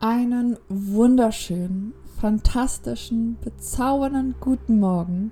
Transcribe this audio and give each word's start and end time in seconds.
einen 0.00 0.56
wunderschönen, 0.68 1.92
fantastischen, 2.18 3.36
bezaubernden 3.42 4.34
guten 4.40 4.80
Morgen. 4.80 5.30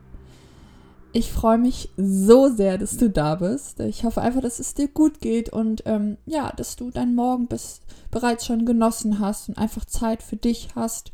Ich 1.12 1.33
freue 1.33 1.56
mich 1.56 1.88
so 1.96 2.48
sehr, 2.48 2.77
dass 2.77 2.99
du 2.99 3.09
da 3.09 3.37
bist. 3.37 3.81
Ich 3.81 4.04
hoffe 4.04 4.21
einfach, 4.21 4.43
dass 4.43 4.61
es 4.61 4.75
dir 4.75 4.89
gut 4.89 5.21
geht 5.21 5.49
und 5.49 5.83
ähm, 5.87 6.19
ja, 6.27 6.53
dass 6.54 6.77
du 6.77 6.91
deinen 6.91 7.15
Morgen 7.15 7.46
bis, 7.46 7.81
bereits 8.11 8.45
schon 8.45 8.67
genossen 8.67 9.19
hast 9.19 9.49
und 9.49 9.57
einfach 9.57 9.87
Zeit 9.87 10.23
für 10.23 10.36
dich 10.36 10.69
hast. 10.77 11.12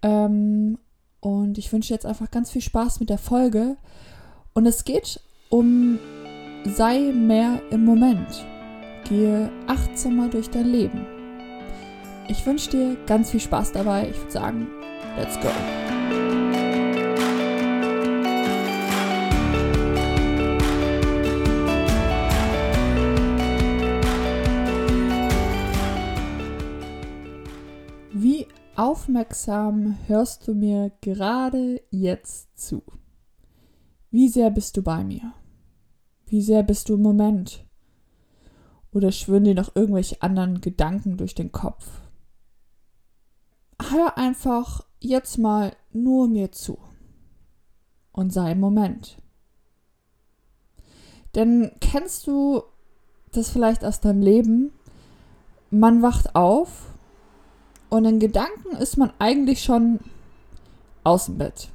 Ähm, 0.00 0.78
und 1.20 1.58
ich 1.58 1.70
wünsche 1.72 1.92
jetzt 1.92 2.06
einfach 2.06 2.30
ganz 2.30 2.50
viel 2.50 2.62
Spaß 2.62 3.00
mit 3.00 3.10
der 3.10 3.18
Folge. 3.18 3.76
Und 4.54 4.64
es 4.64 4.84
geht 4.84 5.20
um 5.50 5.98
sei 6.64 7.12
mehr 7.12 7.60
im 7.70 7.84
Moment. 7.84 8.46
Gehe 9.04 9.50
achtsamer 9.66 10.28
durch 10.28 10.48
dein 10.48 10.66
Leben. 10.66 11.17
Ich 12.30 12.44
wünsche 12.44 12.68
dir 12.70 12.96
ganz 13.06 13.30
viel 13.30 13.40
Spaß 13.40 13.72
dabei. 13.72 14.10
Ich 14.10 14.18
würde 14.18 14.30
sagen, 14.30 14.68
let's 15.16 15.40
go. 15.40 15.48
Wie 28.12 28.46
aufmerksam 28.76 29.96
hörst 30.06 30.46
du 30.46 30.54
mir 30.54 30.92
gerade 31.00 31.80
jetzt 31.90 32.58
zu? 32.58 32.82
Wie 34.10 34.28
sehr 34.28 34.50
bist 34.50 34.76
du 34.76 34.82
bei 34.82 35.02
mir? 35.02 35.32
Wie 36.26 36.42
sehr 36.42 36.62
bist 36.62 36.90
du 36.90 36.94
im 36.96 37.02
Moment? 37.02 37.64
Oder 38.92 39.12
schwören 39.12 39.44
dir 39.44 39.54
noch 39.54 39.74
irgendwelche 39.74 40.20
anderen 40.20 40.60
Gedanken 40.60 41.16
durch 41.16 41.34
den 41.34 41.52
Kopf? 41.52 41.86
Hör 43.90 44.18
einfach 44.18 44.84
jetzt 45.00 45.38
mal 45.38 45.72
nur 45.92 46.28
mir 46.28 46.52
zu 46.52 46.78
und 48.12 48.32
sei 48.32 48.52
im 48.52 48.60
Moment. 48.60 49.18
Denn 51.34 51.72
kennst 51.80 52.26
du 52.26 52.62
das 53.32 53.50
vielleicht 53.50 53.84
aus 53.84 54.00
deinem 54.00 54.22
Leben? 54.22 54.72
Man 55.70 56.02
wacht 56.02 56.34
auf 56.34 56.94
und 57.90 58.04
in 58.04 58.18
Gedanken 58.18 58.76
ist 58.76 58.96
man 58.96 59.12
eigentlich 59.18 59.62
schon 59.62 60.00
aus 61.04 61.26
dem 61.26 61.38
Bett. 61.38 61.68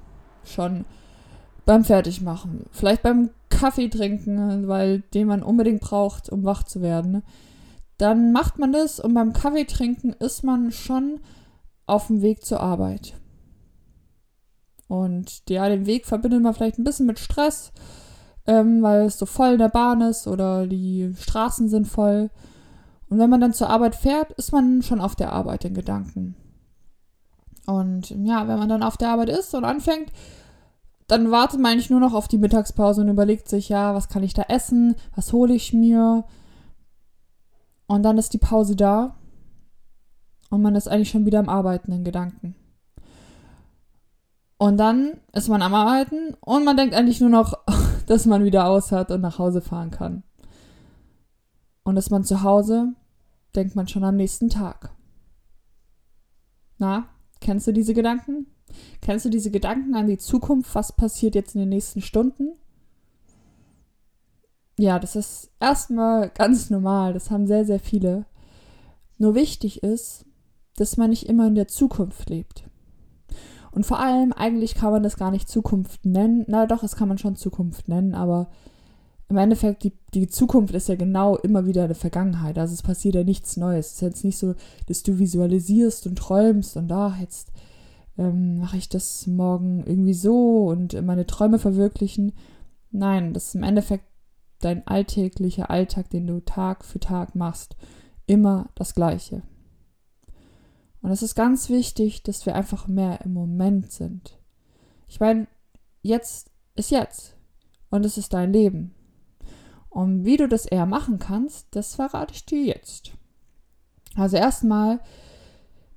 Schon 0.44 0.86
beim 1.66 1.84
Fertigmachen. 1.84 2.66
Vielleicht 2.72 3.04
beim 3.04 3.30
Kaffee 3.50 3.90
trinken, 3.90 4.68
weil 4.68 5.02
den 5.14 5.28
man 5.28 5.44
unbedingt 5.44 5.82
braucht, 5.82 6.30
um 6.30 6.44
wach 6.44 6.64
zu 6.64 6.82
werden. 6.82 7.24
Dann 7.98 8.32
macht 8.32 8.60
man 8.60 8.74
das 8.74 9.00
und 9.00 9.14
beim 9.14 9.34
Kaffee 9.34 9.66
trinken 9.66 10.14
ist 10.14 10.44
man 10.44 10.72
schon 10.72 11.20
auf 11.86 12.08
dem 12.08 12.22
Weg 12.22 12.46
zur 12.46 12.60
Arbeit. 12.60 13.14
Und 14.88 15.50
ja, 15.50 15.68
den 15.70 15.86
Weg 15.86 16.06
verbindet 16.06 16.42
man 16.42 16.54
vielleicht 16.54 16.78
ein 16.78 16.84
bisschen 16.84 17.06
mit 17.06 17.20
Stress, 17.20 17.72
ähm, 18.46 18.82
weil 18.82 19.06
es 19.06 19.18
so 19.18 19.26
voll 19.26 19.54
in 19.54 19.60
der 19.60 19.70
Bahn 19.70 20.02
ist 20.02 20.28
oder 20.28 20.68
die 20.68 21.14
Straßen 21.18 21.70
sind 21.70 21.88
voll. 21.88 22.30
Und 23.10 23.20
wenn 23.20 23.30
man 23.30 23.42
dann 23.42 23.54
zur 23.54 23.70
Arbeit 23.70 23.96
fährt, 23.96 24.32
ist 24.34 24.52
man 24.52 24.82
schon 24.82 25.02
auf 25.02 25.16
der 25.16 25.32
Arbeit 25.32 25.66
in 25.66 25.74
Gedanken. 25.74 26.36
Und 27.66 28.10
ja, 28.10 28.48
wenn 28.48 28.60
man 28.60 28.70
dann 28.70 28.84
auf 28.84 28.98
der 28.98 29.10
Arbeit 29.10 29.30
ist 29.30 29.54
und 29.56 29.64
anfängt, 29.64 30.12
dann 31.08 31.32
wartet 31.32 31.60
man 31.60 31.74
eigentlich 31.74 31.90
nur 31.90 32.00
noch 32.00 32.14
auf 32.14 32.28
die 32.28 32.38
Mittagspause 32.38 33.02
und 33.02 33.10
überlegt 33.10 33.48
sich, 33.50 33.70
ja, 33.70 33.94
was 33.94 34.10
kann 34.10 34.24
ich 34.24 34.34
da 34.34 34.44
essen, 34.44 34.96
was 35.16 35.34
hole 35.34 35.54
ich 35.54 35.74
mir. 35.74 36.26
Und 37.88 38.04
dann 38.04 38.18
ist 38.18 38.34
die 38.34 38.40
Pause 38.40 38.76
da 38.76 39.16
und 40.54 40.62
man 40.62 40.76
ist 40.76 40.88
eigentlich 40.88 41.10
schon 41.10 41.26
wieder 41.26 41.40
am 41.40 41.50
Arbeiten 41.50 41.92
in 41.92 42.04
Gedanken. 42.04 42.54
Und 44.60 44.78
dann 44.78 45.14
ist 45.34 45.50
man 45.50 45.64
am 45.64 45.74
Arbeiten 45.74 46.36
und 46.42 46.64
man 46.64 46.78
denkt 46.78 46.94
eigentlich 46.94 47.20
nur 47.20 47.32
noch, 47.32 47.58
dass 48.06 48.28
man 48.28 48.44
wieder 48.44 48.68
aus 48.68 48.92
hat 48.92 49.10
und 49.10 49.22
nach 49.22 49.40
Hause 49.40 49.62
fahren 49.62 49.90
kann. 49.90 50.22
Und 51.84 51.98
ist 51.98 52.12
man 52.12 52.24
zu 52.24 52.44
Hause, 52.44 52.94
denkt 53.56 53.76
man 53.76 53.88
schon 53.88 54.04
am 54.04 54.16
nächsten 54.16 54.50
Tag. 54.50 54.92
Na, 56.78 57.08
kennst 57.42 57.66
du 57.66 57.74
diese 57.74 57.96
Gedanken? 57.96 58.46
Kennst 59.02 59.26
du 59.26 59.32
diese 59.32 59.50
Gedanken 59.50 59.96
an 59.96 60.06
die 60.06 60.20
Zukunft? 60.20 60.76
Was 60.76 60.96
passiert 60.96 61.34
jetzt 61.34 61.56
in 61.56 61.62
den 61.62 61.70
nächsten 61.70 62.02
Stunden? 62.02 62.52
Ja, 64.78 65.00
das 65.00 65.16
ist 65.16 65.50
erstmal 65.60 66.30
ganz 66.36 66.70
normal. 66.70 67.14
Das 67.14 67.32
haben 67.32 67.48
sehr, 67.48 67.66
sehr 67.66 67.80
viele. 67.80 68.28
Nur 69.18 69.34
wichtig 69.34 69.82
ist, 69.82 70.28
dass 70.78 70.98
man 70.98 71.10
nicht 71.10 71.28
immer 71.28 71.48
in 71.48 71.56
der 71.56 71.68
Zukunft 71.68 72.30
lebt. 72.30 72.66
Und 73.72 73.86
vor 73.86 74.00
allem, 74.00 74.34
eigentlich 74.34 74.76
kann 74.76 74.92
man 74.92 75.04
das 75.04 75.18
gar 75.18 75.32
nicht 75.32 75.50
Zukunft 75.50 76.06
nennen. 76.06 76.46
Na 76.48 76.68
doch, 76.68 76.82
das 76.82 76.96
kann 76.96 77.08
man 77.08 77.18
schon 77.18 77.36
Zukunft 77.36 77.88
nennen, 77.88 78.14
aber 78.14 78.50
im 79.30 79.38
Endeffekt, 79.38 79.84
die, 79.84 79.94
die 80.14 80.28
Zukunft 80.28 80.76
ist 80.76 80.90
ja 80.90 80.96
genau 80.96 81.36
immer 81.38 81.66
wieder 81.66 81.86
eine 81.86 81.96
Vergangenheit. 81.96 82.60
Also 82.60 82.74
es 82.74 82.84
passiert 82.84 83.16
ja 83.16 83.24
nichts 83.24 83.58
Neues. 83.58 83.88
Es 83.88 83.94
ist 83.94 84.02
jetzt 84.02 84.24
nicht 84.24 84.38
so, 84.38 84.54
dass 84.88 85.02
du 85.02 85.18
visualisierst 85.18 86.06
und 86.06 86.18
träumst 86.18 86.78
und 86.78 86.92
ach, 86.92 87.20
jetzt 87.20 87.52
ähm, 88.18 88.60
mache 88.60 88.78
ich 88.78 88.90
das 88.90 89.26
morgen 89.26 89.84
irgendwie 89.88 90.14
so 90.14 90.68
und 90.68 91.02
meine 91.02 91.26
Träume 91.26 91.58
verwirklichen. 91.58 92.34
Nein, 92.92 93.34
das 93.34 93.48
ist 93.48 93.56
im 93.56 93.64
Endeffekt 93.64 94.06
dein 94.60 94.86
alltäglicher 94.86 95.70
Alltag, 95.70 96.12
den 96.12 96.28
du 96.28 96.40
Tag 96.42 96.86
für 96.86 97.00
Tag 97.00 97.34
machst. 97.34 97.76
Immer 98.28 98.70
das 98.76 98.94
Gleiche. 98.94 99.42
Und 101.04 101.12
es 101.12 101.22
ist 101.22 101.36
ganz 101.36 101.70
wichtig, 101.70 102.24
dass 102.24 102.46
wir 102.46 102.56
einfach 102.56 102.88
mehr 102.88 103.20
im 103.26 103.34
Moment 103.34 103.92
sind. 103.92 104.40
Ich 105.08 105.20
meine, 105.20 105.48
jetzt 106.02 106.50
ist 106.76 106.92
jetzt. 106.92 107.36
Und 107.90 108.06
es 108.06 108.18
ist 108.18 108.34
dein 108.34 108.54
Leben. 108.54 108.96
Und 109.90 110.24
wie 110.26 110.38
du 110.38 110.48
das 110.48 110.66
eher 110.66 110.86
machen 110.86 111.20
kannst, 111.20 111.68
das 111.72 111.96
verrate 111.96 112.34
ich 112.34 112.46
dir 112.46 112.64
jetzt. 112.64 113.12
Also 114.16 114.38
erstmal 114.38 115.02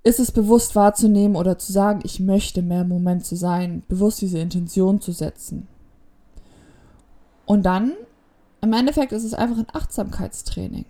ist 0.03 0.19
es 0.19 0.33
bewusst 0.33 0.75
wahrzunehmen 0.75 1.37
oder 1.37 1.57
zu 1.57 1.73
sagen, 1.73 2.01
ich 2.03 2.19
möchte 2.19 2.61
mehr 2.61 2.83
im 2.83 2.89
Moment 2.89 3.25
zu 3.25 3.37
sein, 3.37 3.85
bewusst 3.89 4.21
diese 4.21 4.41
Intention 4.41 5.01
zu 5.01 5.13
setzen. 5.13 5.69
Und 7.47 7.65
dann, 7.65 7.93
im 8.61 8.73
Endeffekt 8.73 9.13
ist 9.13 9.25
es 9.25 9.35
einfach 9.35 9.59
ein 9.59 9.73
Achtsamkeitstraining. 9.73 10.85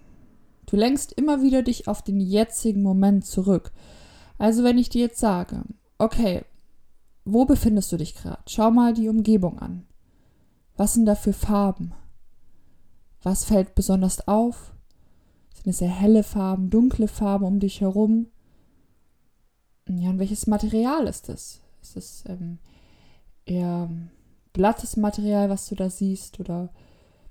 Du 0.65 0.77
lenkst 0.77 1.13
immer 1.13 1.43
wieder 1.43 1.63
dich 1.63 1.87
auf 1.87 2.01
den 2.01 2.19
jetzigen 2.19 2.83
Moment 2.83 3.27
zurück. 3.27 3.73
Also 4.39 4.65
wenn 4.65 4.79
ich 4.79 4.89
dir 4.89 5.03
jetzt 5.03 5.19
sage, 5.19 5.63
okay, 5.99 6.45
wo 7.25 7.45
befindest 7.45 7.91
du 7.93 7.97
dich 7.97 8.15
gerade? 8.15 8.43
Schau 8.47 8.71
mal 8.71 8.95
die 8.95 9.09
Umgebung 9.09 9.59
an. 9.59 9.87
Was 10.77 10.95
sind 10.95 11.07
da 11.07 11.15
für 11.15 11.33
Farben? 11.33 11.93
Was 13.23 13.45
fällt 13.45 13.75
besonders 13.75 14.29
auf? 14.29 14.73
Sind 15.55 15.69
es 15.69 15.79
sehr 15.79 15.89
helle 15.89 16.23
Farben, 16.23 16.71
dunkle 16.71 17.09
Farben 17.09 17.45
um 17.45 17.59
dich 17.59 17.81
herum? 17.81 18.29
Ja, 19.89 20.11
und 20.11 20.19
welches 20.19 20.47
Material 20.47 21.07
ist 21.07 21.29
es? 21.29 21.61
Ist 21.83 21.97
es 21.97 22.25
ähm, 22.29 22.59
eher 23.45 23.89
glattes 24.53 24.97
Material, 24.97 25.49
was 25.49 25.69
du 25.69 25.75
da 25.75 25.91
siehst? 25.91 26.39
Oder 26.41 26.71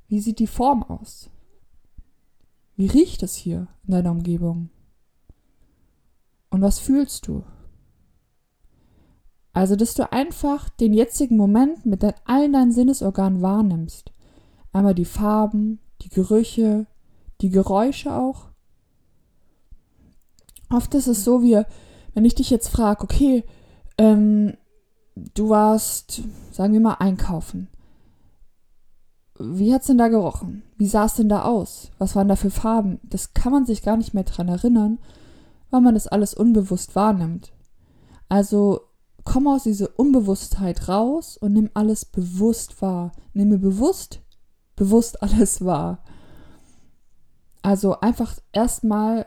wie 0.08 0.20
sieht 0.20 0.40
die 0.40 0.48
Form 0.48 0.84
aus? 0.84 1.30
Wie 2.76 2.88
riecht 2.88 3.24
es 3.24 3.36
hier 3.36 3.68
in 3.86 3.92
deiner 3.92 4.12
Umgebung? 4.12 4.70
Und 6.56 6.62
was 6.62 6.80
fühlst 6.80 7.28
du? 7.28 7.44
Also, 9.52 9.76
dass 9.76 9.94
du 9.94 10.10
einfach 10.10 10.70
den 10.70 10.94
jetzigen 10.94 11.36
Moment 11.36 11.86
mit 11.86 12.02
allen 12.24 12.54
deinen 12.54 12.72
Sinnesorganen 12.72 13.42
wahrnimmst. 13.42 14.14
Einmal 14.72 14.96
die 14.96 15.04
Farben, 15.04 15.80
die 16.02 16.08
Gerüche, 16.08 16.88
die 17.42 17.50
Geräusche 17.50 18.16
auch. 18.16 18.46
Oft 20.70 20.96
ist 20.96 21.08
es 21.08 21.26
so, 21.26 21.44
wie 21.44 21.62
wenn 22.14 22.24
ich 22.24 22.36
dich 22.36 22.50
jetzt 22.52 22.70
frage, 22.70 23.04
okay, 23.04 23.44
ähm, 23.98 24.56
du 25.34 25.50
warst, 25.50 26.22
sagen 26.52 26.72
wir 26.72 26.80
mal, 26.80 26.96
einkaufen. 27.00 27.68
Wie 29.38 29.74
hat 29.74 29.82
es 29.82 29.88
denn 29.88 29.98
da 29.98 30.08
gerochen? 30.08 30.64
Wie 30.78 30.88
sah 30.88 31.04
es 31.04 31.16
denn 31.16 31.28
da 31.28 31.44
aus? 31.44 31.92
Was 31.98 32.16
waren 32.16 32.30
da 32.30 32.38
für 32.38 32.50
Farben? 32.50 33.02
Das 33.04 33.34
kann 33.34 33.52
man 33.52 33.66
sich 33.66 33.82
gar 33.82 33.98
nicht 33.98 34.14
mehr 34.14 34.24
dran 34.24 34.48
erinnern, 34.48 35.00
weil 35.70 35.82
man 35.82 35.94
das 35.94 36.08
alles 36.08 36.34
unbewusst 36.34 36.96
wahrnimmt. 36.96 37.54
Also 38.30 38.82
komm 39.24 39.48
aus 39.48 39.64
dieser 39.64 40.00
Unbewusstheit 40.00 40.88
raus 40.88 41.38
und 41.38 41.54
nimm 41.54 41.70
alles 41.74 42.06
bewusst 42.06 42.82
wahr. 42.82 43.12
Nimm 43.34 43.60
bewusst, 43.60 44.22
bewusst 44.76 45.22
alles 45.22 45.64
wahr. 45.66 46.04
Also 47.62 48.00
einfach 48.00 48.38
erstmal 48.52 49.26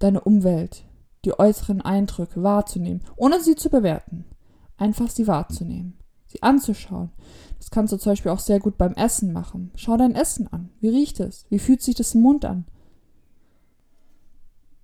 deine 0.00 0.20
Umwelt, 0.20 0.84
die 1.24 1.38
äußeren 1.38 1.80
Eindrücke 1.80 2.42
wahrzunehmen, 2.42 3.02
ohne 3.16 3.40
sie 3.40 3.54
zu 3.54 3.70
bewerten. 3.70 4.24
Einfach 4.76 5.10
sie 5.10 5.26
wahrzunehmen, 5.26 5.96
sie 6.26 6.42
anzuschauen. 6.42 7.10
Das 7.58 7.70
kannst 7.70 7.92
du 7.92 7.98
zum 7.98 8.12
Beispiel 8.12 8.32
auch 8.32 8.40
sehr 8.40 8.58
gut 8.58 8.78
beim 8.78 8.94
Essen 8.94 9.32
machen. 9.32 9.70
Schau 9.76 9.96
dein 9.96 10.14
Essen 10.14 10.48
an. 10.50 10.70
Wie 10.80 10.88
riecht 10.88 11.20
es? 11.20 11.44
Wie 11.50 11.58
fühlt 11.58 11.82
sich 11.82 11.94
das 11.94 12.14
im 12.14 12.22
Mund 12.22 12.44
an? 12.44 12.64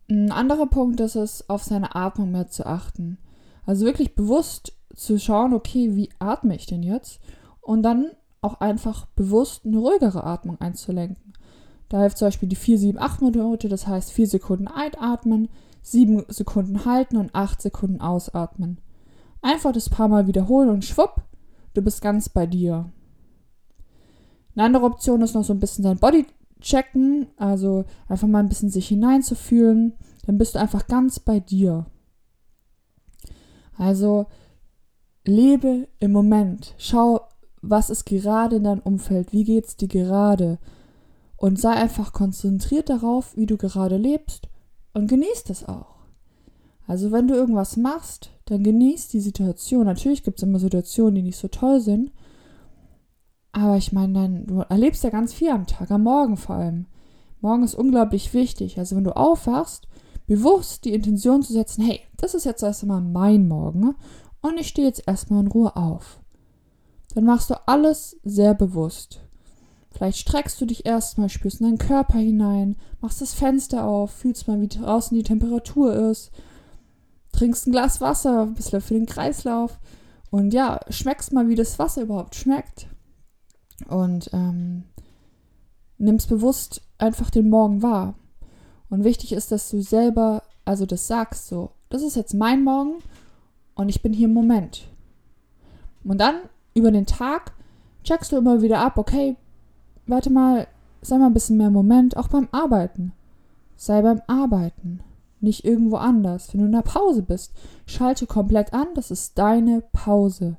Ein 0.09 0.31
anderer 0.31 0.67
Punkt 0.67 1.01
ist 1.01 1.17
es, 1.17 1.49
auf 1.49 1.65
seine 1.65 1.95
Atmung 1.95 2.31
mehr 2.31 2.49
zu 2.49 2.67
achten. 2.67 3.19
Also 3.65 3.85
wirklich 3.85 4.15
bewusst 4.15 4.73
zu 4.95 5.19
schauen, 5.19 5.53
okay, 5.53 5.97
wie 5.97 6.11
atme 6.19 6.55
ich 6.55 6.67
denn 6.67 6.83
jetzt? 6.83 7.21
Und 7.61 7.83
dann 7.83 8.13
auch 8.41 8.61
einfach 8.61 9.07
bewusst 9.17 9.67
eine 9.67 9.79
ruhigere 9.79 10.25
Atmung 10.25 10.61
einzulenken. 10.61 11.33
Da 11.89 12.01
hilft 12.01 12.19
zum 12.19 12.29
Beispiel 12.29 12.49
die 12.49 12.57
4-7-8-Methode, 12.57 13.69
das 13.69 13.87
heißt 13.87 14.13
4 14.13 14.27
Sekunden 14.29 14.69
einatmen, 14.69 15.49
7 15.83 16.25
Sekunden 16.29 16.85
halten 16.85 17.17
und 17.17 17.35
8 17.35 17.63
Sekunden 17.63 18.01
ausatmen. 18.01 18.81
Einfach 19.43 19.73
das 19.73 19.89
paar 19.89 20.09
Mal 20.09 20.27
wiederholen 20.27 20.69
und 20.69 20.85
schwupp, 20.85 21.23
du 21.75 21.83
bist 21.83 22.01
ganz 22.03 22.29
bei 22.29 22.47
dir. 22.47 22.91
Eine 24.55 24.65
andere 24.65 24.87
Option 24.87 25.23
ist 25.23 25.35
noch 25.35 25.45
so 25.45 25.53
ein 25.53 25.61
bisschen 25.61 25.85
dein 25.85 25.99
Body 25.99 26.27
checken, 26.61 27.27
also 27.37 27.85
einfach 28.09 28.29
mal 28.29 28.41
ein 28.41 28.49
bisschen 28.49 28.71
sich 28.71 28.89
hineinzufühlen. 28.89 29.95
Dann 30.27 30.39
bist 30.39 30.55
du 30.55 30.61
einfach 30.61 30.87
ganz 30.87 31.21
bei 31.21 31.41
dir. 31.41 31.87
Also 33.77 34.27
lebe 35.25 35.89
im 35.99 36.13
Moment. 36.13 36.75
Schau, 36.79 37.21
was 37.63 37.91
ist 37.91 38.05
gerade 38.05 38.57
in 38.57 38.65
deinem 38.65 38.81
Umfeld, 38.81 39.33
wie 39.33 39.45
geht 39.45 39.67
es 39.67 39.77
dir 39.77 39.89
gerade 39.89 40.59
und 41.37 41.61
sei 41.61 41.73
einfach 41.73 42.13
konzentriert 42.13 42.89
darauf, 42.89 43.37
wie 43.37 43.47
du 43.47 43.57
gerade 43.57 43.97
lebst 43.97 44.49
und 44.95 45.09
genieß 45.09 45.45
das 45.45 45.69
auch. 45.69 45.97
Also 46.87 47.11
wenn 47.11 47.29
du 47.29 47.35
irgendwas 47.35 47.77
machst, 47.77 48.31
dann 48.47 48.63
genieß 48.63 49.09
die 49.09 49.21
Situation. 49.21 49.87
Natürlich 49.87 50.23
gibt 50.23 50.39
es 50.39 50.45
immer 50.45 50.59
Situationen, 50.59 51.17
die 51.17 51.23
nicht 51.23 51.39
so 51.39 51.49
toll 51.49 51.81
sind, 51.81 52.13
aber 53.57 53.77
ich 53.77 53.93
meine, 53.93 54.13
dann, 54.13 54.47
du 54.47 54.61
erlebst 54.69 55.03
ja 55.05 55.11
ganz 55.11 55.33
viel 55.33 55.51
am 55.51 55.67
Tag, 55.67 55.91
am 55.91 56.03
Morgen 56.03 56.37
vor 56.37 56.57
allem. 56.57 56.87
Morgen 57.41 57.63
ist 57.63 57.75
unglaublich 57.75 58.35
wichtig. 58.35 58.79
Also 58.79 58.97
wenn 58.97 59.05
du 59.05 59.17
aufwachst, 59.17 59.89
bewusst 60.27 60.85
die 60.85 60.95
Intention 60.95 61.43
zu 61.43 61.53
setzen, 61.53 61.85
hey, 61.85 62.01
das 62.17 62.35
ist 62.35 62.45
jetzt 62.45 62.63
erst 62.63 62.83
einmal 62.83 63.01
mein 63.01 63.49
Morgen 63.49 63.95
und 64.41 64.59
ich 64.59 64.69
stehe 64.69 64.87
jetzt 64.87 65.07
erstmal 65.07 65.41
in 65.41 65.49
Ruhe 65.49 65.77
auf 65.77 66.21
dann 67.17 67.25
machst 67.25 67.49
du 67.49 67.55
alles 67.67 68.19
sehr 68.25 68.53
bewusst. 68.53 69.21
Vielleicht 69.91 70.19
streckst 70.19 70.61
du 70.61 70.67
dich 70.67 70.85
erstmal, 70.85 71.31
spürst 71.31 71.63
in 71.63 71.67
deinen 71.67 71.79
Körper 71.79 72.19
hinein, 72.19 72.77
machst 73.01 73.23
das 73.23 73.33
Fenster 73.33 73.85
auf, 73.85 74.11
fühlst 74.11 74.47
mal, 74.47 74.61
wie 74.61 74.69
draußen 74.69 75.17
die 75.17 75.23
Temperatur 75.23 75.95
ist, 76.11 76.31
trinkst 77.33 77.67
ein 77.67 77.73
Glas 77.73 78.03
Wasser, 78.03 78.43
ein 78.43 78.53
bisschen 78.53 78.83
für 78.83 78.93
den 78.93 79.07
Kreislauf 79.07 79.79
und 80.31 80.53
ja, 80.53 80.79
schmeckst 80.91 81.33
mal, 81.33 81.49
wie 81.49 81.55
das 81.55 81.79
Wasser 81.79 82.03
überhaupt 82.03 82.35
schmeckt. 82.35 82.89
Und 83.89 84.31
ähm, 84.33 84.85
nimmst 85.99 86.29
bewusst 86.29 86.83
einfach 86.99 87.31
den 87.31 87.49
Morgen 87.51 87.83
wahr. 87.83 88.15
Und 88.89 89.05
wichtig 89.05 89.33
ist, 89.33 89.53
dass 89.53 89.71
du 89.71 89.83
selber, 89.83 90.43
also 90.65 90.87
das 90.87 91.07
sagst 91.07 91.49
so, 91.49 91.73
das 91.89 92.03
ist 92.03 92.17
jetzt 92.17 92.35
mein 92.35 92.65
Morgen 92.65 93.03
und 93.75 93.89
ich 93.89 94.03
bin 94.03 94.13
hier 94.13 94.29
im 94.29 94.35
Moment. 94.35 94.89
Und 96.05 96.19
dann 96.19 96.37
über 96.75 96.91
den 96.91 97.07
Tag 97.07 97.53
checkst 98.05 98.33
du 98.33 98.37
immer 98.37 98.63
wieder 98.63 98.79
ab, 98.79 98.99
okay, 98.99 99.37
warte 100.07 100.31
mal, 100.31 100.67
sei 101.03 101.19
mal 101.19 101.27
ein 101.27 101.35
bisschen 101.35 101.57
mehr 101.57 101.71
Moment, 101.71 102.17
auch 102.17 102.29
beim 102.29 102.49
Arbeiten. 102.53 103.13
Sei 103.77 104.01
beim 104.03 104.23
Arbeiten, 104.27 105.01
nicht 105.41 105.65
irgendwo 105.65 105.97
anders. 105.97 106.53
Wenn 106.53 106.61
du 106.61 106.67
in 106.67 106.73
der 106.73 106.83
Pause 106.83 107.23
bist, 107.23 107.53
schalte 107.87 108.27
komplett 108.27 108.73
an, 108.73 108.89
das 108.95 109.11
ist 109.11 109.37
deine 109.39 109.83
Pause. 109.93 110.57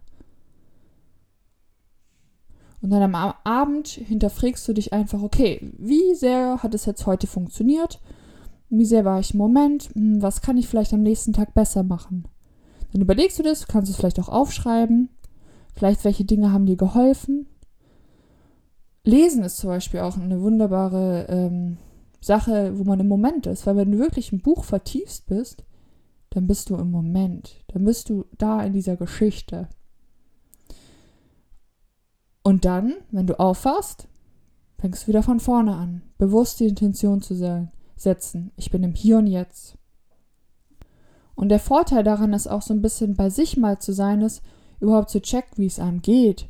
Und 2.81 2.91
dann 2.91 3.01
am 3.01 3.33
Abend 3.43 3.87
hinterfragst 3.87 4.67
du 4.67 4.73
dich 4.73 4.93
einfach, 4.93 5.21
okay, 5.21 5.73
wie 5.77 6.13
sehr 6.15 6.61
hat 6.61 6.73
es 6.73 6.85
jetzt 6.85 7.05
heute 7.05 7.27
funktioniert? 7.27 7.99
Wie 8.69 8.85
sehr 8.85 9.03
war 9.03 9.19
ich 9.19 9.33
im 9.33 9.39
Moment? 9.39 9.89
Hm, 9.93 10.21
was 10.21 10.41
kann 10.41 10.57
ich 10.57 10.67
vielleicht 10.67 10.93
am 10.93 11.01
nächsten 11.01 11.33
Tag 11.33 11.53
besser 11.53 11.83
machen? 11.83 12.27
Dann 12.91 13.01
überlegst 13.01 13.39
du 13.39 13.43
das, 13.43 13.67
kannst 13.67 13.89
es 13.89 13.97
vielleicht 13.97 14.19
auch 14.19 14.29
aufschreiben 14.29 15.09
Vielleicht 15.77 16.03
welche 16.05 16.25
Dinge 16.25 16.51
haben 16.51 16.65
dir 16.65 16.75
geholfen. 16.75 17.45
Lesen 19.03 19.43
ist 19.43 19.57
zum 19.57 19.69
Beispiel 19.69 19.99
auch 19.99 20.17
eine 20.17 20.41
wunderbare 20.41 21.27
ähm, 21.29 21.77
Sache, 22.19 22.79
wo 22.79 22.83
man 22.83 22.99
im 22.99 23.07
Moment 23.07 23.45
ist. 23.45 23.67
Weil 23.67 23.75
wenn 23.75 23.91
du 23.91 23.99
wirklich 23.99 24.31
ein 24.31 24.41
Buch 24.41 24.63
vertiefst 24.63 25.27
bist, 25.27 25.65
dann 26.31 26.47
bist 26.47 26.71
du 26.71 26.77
im 26.77 26.89
Moment. 26.89 27.63
Dann 27.67 27.85
bist 27.85 28.09
du 28.09 28.25
da 28.39 28.63
in 28.63 28.73
dieser 28.73 28.97
Geschichte. 28.97 29.69
Und 32.47 32.63
dann, 32.63 32.93
wenn 33.11 33.27
du 33.27 33.37
aufwachst, 33.41 34.07
fängst 34.79 35.03
du 35.03 35.07
wieder 35.09 35.21
von 35.21 35.41
vorne 35.41 35.75
an. 35.75 36.01
Bewusst 36.17 36.61
die 36.61 36.67
Intention 36.67 37.21
zu 37.21 37.35
setzen. 37.97 38.51
Ich 38.55 38.71
bin 38.71 38.83
im 38.83 38.93
Hier 38.93 39.17
und 39.17 39.27
Jetzt. 39.27 39.77
Und 41.35 41.49
der 41.49 41.59
Vorteil 41.59 42.05
daran 42.05 42.31
ist 42.31 42.47
auch 42.47 42.61
so 42.61 42.73
ein 42.73 42.81
bisschen 42.81 43.17
bei 43.17 43.29
sich 43.29 43.57
mal 43.57 43.79
zu 43.79 43.91
sein, 43.91 44.21
ist, 44.21 44.43
überhaupt 44.79 45.09
zu 45.09 45.21
checken, 45.21 45.57
wie 45.57 45.65
es 45.65 45.77
einem 45.77 46.01
geht. 46.01 46.47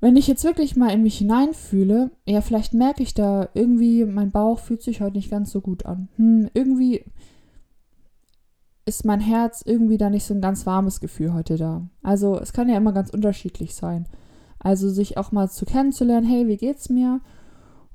Wenn 0.00 0.14
ich 0.16 0.26
jetzt 0.26 0.44
wirklich 0.44 0.76
mal 0.76 0.92
in 0.92 1.02
mich 1.02 1.16
hineinfühle, 1.16 2.10
ja, 2.26 2.42
vielleicht 2.42 2.74
merke 2.74 3.02
ich 3.02 3.14
da 3.14 3.48
irgendwie, 3.54 4.04
mein 4.04 4.30
Bauch 4.30 4.58
fühlt 4.58 4.82
sich 4.82 5.00
heute 5.00 5.16
nicht 5.16 5.30
ganz 5.30 5.52
so 5.52 5.62
gut 5.62 5.86
an. 5.86 6.10
Hm, 6.16 6.50
irgendwie 6.52 7.02
ist 8.84 9.06
mein 9.06 9.20
Herz 9.20 9.62
irgendwie 9.64 9.96
da 9.96 10.10
nicht 10.10 10.24
so 10.24 10.34
ein 10.34 10.42
ganz 10.42 10.66
warmes 10.66 11.00
Gefühl 11.00 11.32
heute 11.32 11.56
da. 11.56 11.88
Also 12.02 12.38
es 12.38 12.52
kann 12.52 12.68
ja 12.68 12.76
immer 12.76 12.92
ganz 12.92 13.08
unterschiedlich 13.08 13.74
sein. 13.74 14.06
Also 14.62 14.90
sich 14.90 15.18
auch 15.18 15.32
mal 15.32 15.50
zu 15.50 15.64
kennenzulernen, 15.64 16.26
hey, 16.26 16.46
wie 16.46 16.56
geht's 16.56 16.88
mir? 16.88 17.20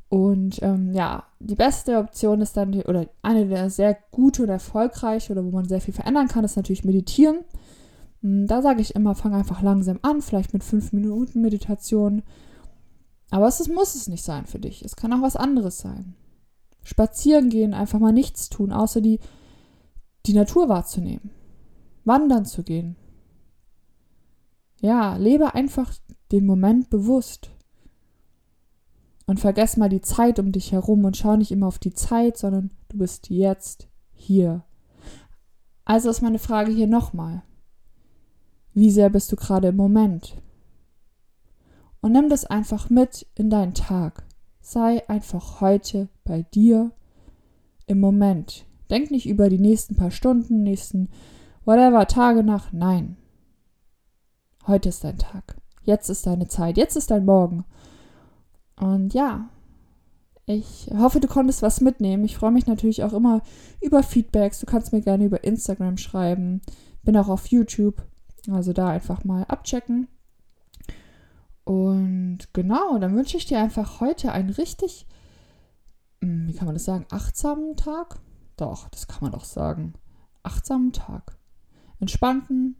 Und 0.09 0.61
ähm, 0.61 0.93
ja, 0.93 1.23
die 1.39 1.55
beste 1.55 1.97
Option 1.97 2.41
ist 2.41 2.57
dann, 2.57 2.73
oder 2.81 3.07
eine 3.21 3.47
der 3.47 3.69
sehr 3.69 3.97
gute 4.11 4.43
und 4.43 4.49
erfolgreiche 4.49 5.31
oder 5.31 5.45
wo 5.45 5.51
man 5.51 5.67
sehr 5.67 5.81
viel 5.81 5.93
verändern 5.93 6.27
kann, 6.27 6.45
ist 6.45 6.55
natürlich 6.55 6.83
meditieren. 6.83 7.39
Hm, 8.21 8.47
da 8.47 8.61
sage 8.61 8.81
ich 8.81 8.95
immer, 8.95 9.15
fang 9.15 9.33
einfach 9.33 9.61
langsam 9.61 9.99
an, 10.01 10.21
vielleicht 10.21 10.53
mit 10.53 10.63
fünf 10.63 10.91
Minuten 10.91 11.41
Meditation. 11.41 12.23
Aber 13.29 13.47
es 13.47 13.67
muss 13.67 13.95
es 13.95 14.07
nicht 14.07 14.23
sein 14.23 14.45
für 14.45 14.59
dich. 14.59 14.83
Es 14.83 14.95
kann 14.95 15.13
auch 15.13 15.21
was 15.21 15.35
anderes 15.35 15.79
sein. 15.79 16.15
Spazieren 16.83 17.49
gehen, 17.49 17.73
einfach 17.73 17.99
mal 17.99 18.13
nichts 18.13 18.49
tun, 18.49 18.71
außer 18.71 19.01
die, 19.01 19.19
die 20.25 20.33
Natur 20.33 20.69
wahrzunehmen. 20.69 21.31
Wandern 22.05 22.45
zu 22.45 22.63
gehen. 22.63 22.95
Ja, 24.81 25.15
lebe 25.17 25.53
einfach 25.55 25.93
den 26.31 26.45
Moment 26.45 26.89
bewusst. 26.89 27.51
Und 29.25 29.39
vergess 29.39 29.75
mal 29.75 29.89
die 29.89 30.01
Zeit 30.01 30.39
um 30.39 30.51
dich 30.51 30.71
herum 30.71 31.03
und 31.03 31.17
schau 31.17 31.35
nicht 31.35 31.51
immer 31.51 31.67
auf 31.67 31.79
die 31.79 31.93
Zeit, 31.93 32.37
sondern 32.37 32.71
du 32.89 32.99
bist 32.99 33.29
jetzt 33.29 33.87
hier. 34.13 34.63
Also 35.83 36.09
ist 36.09 36.21
meine 36.21 36.39
Frage 36.39 36.71
hier 36.71 36.87
nochmal. 36.87 37.43
Wie 38.73 38.91
sehr 38.91 39.09
bist 39.09 39.31
du 39.31 39.35
gerade 39.35 39.69
im 39.69 39.75
Moment? 39.75 40.37
Und 41.99 42.11
nimm 42.11 42.29
das 42.29 42.45
einfach 42.45 42.89
mit 42.89 43.25
in 43.35 43.49
deinen 43.49 43.73
Tag. 43.73 44.23
Sei 44.61 45.07
einfach 45.09 45.61
heute 45.61 46.09
bei 46.23 46.43
dir 46.43 46.91
im 47.85 47.99
Moment. 47.99 48.65
Denk 48.89 49.11
nicht 49.11 49.27
über 49.27 49.49
die 49.49 49.59
nächsten 49.59 49.95
paar 49.95 50.11
Stunden, 50.11 50.63
nächsten 50.63 51.09
whatever 51.65 52.05
Tage 52.07 52.43
nach. 52.43 52.71
Nein. 52.71 53.17
Heute 54.67 54.89
ist 54.89 55.05
dein 55.05 55.17
Tag. 55.17 55.55
Jetzt 55.83 56.09
ist 56.09 56.27
deine 56.27 56.49
Zeit. 56.49 56.75
Jetzt 56.75 56.97
ist 56.97 57.09
dein 57.09 57.23
Morgen. 57.23 57.63
Und 58.75 59.13
ja, 59.13 59.49
ich 60.45 60.89
hoffe, 60.93 61.21
du 61.21 61.27
konntest 61.29 61.61
was 61.61 61.79
mitnehmen. 61.79 62.25
Ich 62.25 62.35
freue 62.35 62.51
mich 62.51 62.67
natürlich 62.67 63.03
auch 63.03 63.13
immer 63.13 63.41
über 63.79 64.03
Feedbacks. 64.03 64.59
Du 64.59 64.65
kannst 64.65 64.91
mir 64.91 65.01
gerne 65.01 65.23
über 65.23 65.45
Instagram 65.45 65.97
schreiben. 65.97 66.61
Bin 67.03 67.15
auch 67.15 67.29
auf 67.29 67.47
YouTube. 67.47 68.03
Also 68.51 68.73
da 68.73 68.89
einfach 68.89 69.23
mal 69.23 69.45
abchecken. 69.45 70.09
Und 71.63 72.39
genau, 72.51 72.97
dann 72.97 73.15
wünsche 73.15 73.37
ich 73.37 73.45
dir 73.45 73.59
einfach 73.59 74.01
heute 74.01 74.33
einen 74.33 74.49
richtig, 74.49 75.05
hm, 76.21 76.47
wie 76.47 76.53
kann 76.53 76.65
man 76.65 76.75
das 76.75 76.85
sagen, 76.85 77.05
achtsamen 77.09 77.77
Tag? 77.77 78.19
Doch, 78.57 78.89
das 78.89 79.07
kann 79.07 79.19
man 79.21 79.31
doch 79.31 79.45
sagen. 79.45 79.93
Achtsamen 80.43 80.91
Tag. 80.91 81.37
Entspannten, 81.99 82.75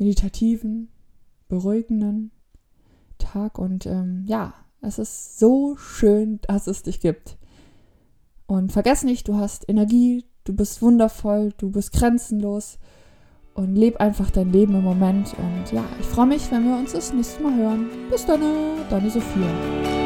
meditativen, 0.00 0.88
beruhigenden 1.48 2.32
Tag. 3.18 3.58
Und 3.58 3.86
ähm, 3.86 4.24
ja, 4.26 4.54
es 4.80 4.98
ist 4.98 5.38
so 5.38 5.76
schön, 5.76 6.40
dass 6.48 6.66
es 6.66 6.82
dich 6.82 7.00
gibt. 7.00 7.36
Und 8.46 8.72
vergiss 8.72 9.04
nicht, 9.04 9.28
du 9.28 9.36
hast 9.36 9.68
Energie, 9.68 10.24
du 10.42 10.54
bist 10.54 10.82
wundervoll, 10.82 11.52
du 11.58 11.70
bist 11.70 11.92
grenzenlos 11.92 12.78
und 13.54 13.76
leb 13.76 14.00
einfach 14.00 14.30
dein 14.30 14.50
Leben 14.50 14.74
im 14.74 14.82
Moment. 14.82 15.34
Und 15.38 15.72
ja, 15.72 15.84
ich 16.00 16.06
freue 16.06 16.26
mich, 16.26 16.50
wenn 16.50 16.64
wir 16.64 16.76
uns 16.76 16.92
das 16.92 17.12
nächste 17.12 17.42
Mal 17.42 17.54
hören. 17.54 17.86
Bis 18.10 18.26
dann, 18.26 18.40
deine 18.88 19.10
Sophia. 19.10 19.99